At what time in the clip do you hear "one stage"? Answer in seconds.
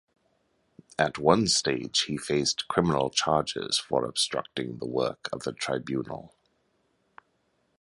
1.19-2.05